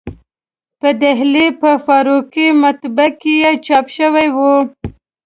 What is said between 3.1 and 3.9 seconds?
کې چاپ